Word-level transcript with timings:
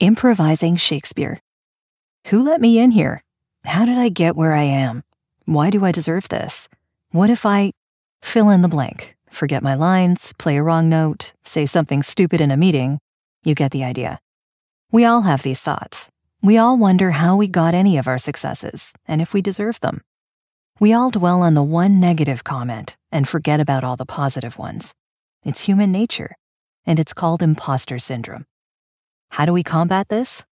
Improvising 0.00 0.76
Shakespeare. 0.76 1.42
Who 2.28 2.42
let 2.42 2.62
me 2.62 2.78
in 2.78 2.90
here? 2.90 3.22
How 3.66 3.84
did 3.84 3.98
I 3.98 4.08
get 4.08 4.34
where 4.34 4.54
I 4.54 4.62
am? 4.62 5.04
Why 5.44 5.68
do 5.68 5.84
I 5.84 5.92
deserve 5.92 6.26
this? 6.30 6.70
What 7.10 7.28
if 7.28 7.44
I 7.44 7.72
fill 8.22 8.48
in 8.48 8.62
the 8.62 8.68
blank, 8.68 9.14
forget 9.28 9.62
my 9.62 9.74
lines, 9.74 10.32
play 10.38 10.56
a 10.56 10.62
wrong 10.62 10.88
note, 10.88 11.34
say 11.44 11.66
something 11.66 12.02
stupid 12.02 12.40
in 12.40 12.50
a 12.50 12.56
meeting? 12.56 12.98
You 13.44 13.54
get 13.54 13.72
the 13.72 13.84
idea. 13.84 14.20
We 14.90 15.04
all 15.04 15.20
have 15.20 15.42
these 15.42 15.60
thoughts. 15.60 16.08
We 16.40 16.56
all 16.56 16.78
wonder 16.78 17.10
how 17.10 17.36
we 17.36 17.46
got 17.46 17.74
any 17.74 17.98
of 17.98 18.08
our 18.08 18.16
successes 18.16 18.94
and 19.06 19.20
if 19.20 19.34
we 19.34 19.42
deserve 19.42 19.80
them. 19.80 20.00
We 20.78 20.94
all 20.94 21.10
dwell 21.10 21.42
on 21.42 21.52
the 21.52 21.62
one 21.62 22.00
negative 22.00 22.42
comment 22.42 22.96
and 23.12 23.28
forget 23.28 23.60
about 23.60 23.84
all 23.84 23.96
the 23.96 24.06
positive 24.06 24.56
ones. 24.56 24.94
It's 25.44 25.64
human 25.64 25.92
nature, 25.92 26.36
and 26.86 26.98
it's 26.98 27.12
called 27.12 27.42
imposter 27.42 27.98
syndrome. 27.98 28.46
How 29.30 29.46
do 29.46 29.52
we 29.52 29.62
combat 29.62 30.08
this? 30.08 30.44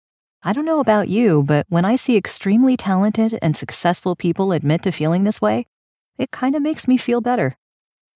I 0.42 0.52
don't 0.52 0.64
know 0.64 0.78
about 0.80 1.08
you, 1.08 1.42
but 1.42 1.66
when 1.68 1.84
I 1.84 1.96
see 1.96 2.16
extremely 2.16 2.76
talented 2.76 3.36
and 3.42 3.56
successful 3.56 4.14
people 4.14 4.52
admit 4.52 4.82
to 4.82 4.92
feeling 4.92 5.24
this 5.24 5.40
way, 5.40 5.66
it 6.16 6.30
kind 6.30 6.54
of 6.54 6.62
makes 6.62 6.86
me 6.86 6.96
feel 6.96 7.20
better. 7.20 7.56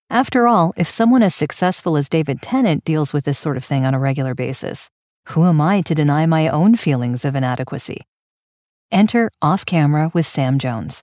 After 0.09 0.47
all, 0.47 0.73
if 0.77 0.89
someone 0.89 1.23
as 1.23 1.35
successful 1.35 1.97
as 1.97 2.09
David 2.09 2.41
Tennant 2.41 2.85
deals 2.85 3.13
with 3.13 3.25
this 3.25 3.39
sort 3.39 3.57
of 3.57 3.65
thing 3.65 3.85
on 3.85 3.95
a 3.95 3.99
regular 3.99 4.35
basis, 4.35 4.89
who 5.31 5.45
am 5.47 5.61
I 5.61 5.81
to 5.83 5.95
deny 5.95 6.27
my 6.27 6.49
own 6.49 6.77
feelings 6.77 7.25
of 7.25 7.35
inadequacy? 7.35 8.03
Enter 8.93 9.31
Off 9.41 9.67
Camera 9.67 10.11
with 10.15 10.27
Sam 10.27 10.59
Jones. 10.59 11.03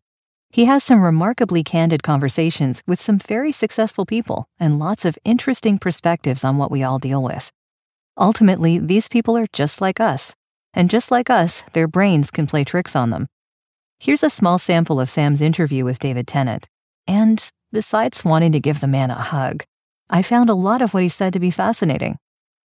He 0.52 0.66
has 0.66 0.84
some 0.84 1.02
remarkably 1.02 1.64
candid 1.64 2.02
conversations 2.02 2.82
with 2.88 3.02
some 3.02 3.20
very 3.20 3.52
successful 3.52 4.06
people 4.06 4.48
and 4.60 4.80
lots 4.80 5.06
of 5.06 5.18
interesting 5.26 5.80
perspectives 5.80 6.44
on 6.44 6.58
what 6.58 6.72
we 6.72 6.82
all 6.82 6.98
deal 6.98 7.22
with. 7.22 7.52
Ultimately, 8.20 8.80
these 8.80 9.08
people 9.08 9.38
are 9.38 9.48
just 9.54 9.80
like 9.80 10.00
us. 10.00 10.36
And 10.74 10.90
just 10.90 11.10
like 11.10 11.30
us, 11.30 11.64
their 11.74 11.88
brains 11.88 12.30
can 12.30 12.46
play 12.46 12.64
tricks 12.64 12.96
on 12.96 13.10
them. 13.10 13.28
Here's 14.00 14.24
a 14.24 14.30
small 14.30 14.60
sample 14.60 15.00
of 15.00 15.10
Sam's 15.10 15.42
interview 15.42 15.86
with 15.86 16.00
David 16.00 16.28
Tennant. 16.28 16.68
And 17.08 17.50
besides 17.72 18.26
wanting 18.26 18.52
to 18.52 18.60
give 18.60 18.82
the 18.82 18.88
man 18.88 19.10
a 19.10 19.16
hug, 19.16 19.64
I 20.10 20.22
found 20.22 20.50
a 20.50 20.54
lot 20.54 20.82
of 20.82 20.94
what 20.94 21.04
he 21.04 21.10
said 21.10 21.34
to 21.34 21.40
be 21.40 21.52
fascinating. 21.52 22.18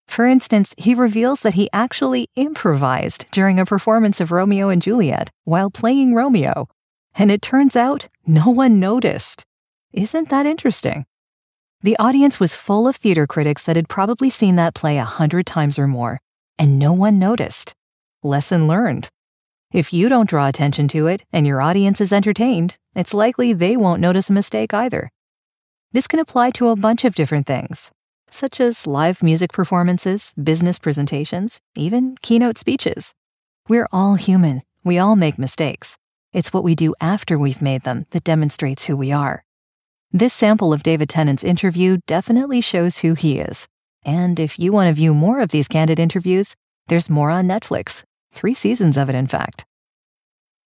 For 0.07 0.27
instance, 0.27 0.73
he 0.77 0.95
reveals 0.95 1.41
that 1.41 1.53
he 1.53 1.69
actually 1.71 2.27
improvised 2.35 3.25
during 3.31 3.59
a 3.59 3.65
performance 3.65 4.19
of 4.19 4.31
Romeo 4.31 4.69
and 4.69 4.81
Juliet 4.81 5.29
while 5.43 5.69
playing 5.69 6.13
Romeo. 6.13 6.67
And 7.15 7.31
it 7.31 7.41
turns 7.41 7.75
out 7.75 8.09
no 8.25 8.49
one 8.49 8.79
noticed. 8.79 9.45
Isn't 9.91 10.29
that 10.29 10.45
interesting? 10.45 11.05
The 11.83 11.99
audience 11.99 12.39
was 12.39 12.55
full 12.55 12.87
of 12.87 12.95
theater 12.95 13.27
critics 13.27 13.65
that 13.65 13.75
had 13.75 13.89
probably 13.89 14.29
seen 14.29 14.55
that 14.55 14.73
play 14.73 14.97
a 14.97 15.03
hundred 15.03 15.45
times 15.45 15.77
or 15.77 15.85
more, 15.85 16.21
and 16.57 16.79
no 16.79 16.93
one 16.93 17.19
noticed. 17.19 17.73
Lesson 18.23 18.69
learned. 18.69 19.09
If 19.73 19.91
you 19.91 20.07
don't 20.07 20.29
draw 20.29 20.47
attention 20.47 20.87
to 20.89 21.07
it 21.07 21.25
and 21.33 21.45
your 21.45 21.61
audience 21.61 21.99
is 21.99 22.13
entertained, 22.13 22.77
it's 22.95 23.13
likely 23.13 23.51
they 23.51 23.75
won't 23.75 23.99
notice 23.99 24.29
a 24.29 24.33
mistake 24.33 24.73
either. 24.73 25.09
This 25.91 26.07
can 26.07 26.19
apply 26.19 26.51
to 26.51 26.69
a 26.69 26.77
bunch 26.77 27.03
of 27.03 27.15
different 27.15 27.47
things, 27.47 27.91
such 28.29 28.61
as 28.61 28.87
live 28.87 29.21
music 29.21 29.51
performances, 29.51 30.33
business 30.41 30.79
presentations, 30.79 31.59
even 31.75 32.15
keynote 32.21 32.57
speeches. 32.57 33.13
We're 33.67 33.89
all 33.91 34.15
human. 34.15 34.61
We 34.85 34.99
all 34.99 35.17
make 35.17 35.37
mistakes. 35.37 35.97
It's 36.31 36.53
what 36.53 36.63
we 36.63 36.75
do 36.75 36.95
after 37.01 37.37
we've 37.37 37.61
made 37.61 37.83
them 37.83 38.05
that 38.11 38.23
demonstrates 38.23 38.85
who 38.85 38.95
we 38.95 39.11
are. 39.11 39.43
This 40.15 40.31
sample 40.31 40.73
of 40.73 40.83
David 40.83 41.09
Tennant's 41.09 41.43
interview 41.43 41.97
definitely 42.05 42.61
shows 42.61 42.99
who 42.99 43.15
he 43.15 43.39
is. 43.39 43.67
And 44.05 44.39
if 44.39 44.59
you 44.59 44.71
want 44.71 44.89
to 44.89 44.93
view 44.93 45.15
more 45.15 45.39
of 45.39 45.49
these 45.49 45.67
candid 45.67 45.97
interviews, 45.97 46.53
there's 46.87 47.09
more 47.09 47.31
on 47.31 47.47
Netflix. 47.47 48.03
Three 48.31 48.53
seasons 48.53 48.95
of 48.95 49.09
it, 49.09 49.15
in 49.15 49.25
fact. 49.25 49.65